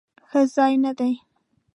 ښه 0.29 0.41
ځای 0.55 0.73
نه 0.83 0.91
دی؟ 0.97 1.13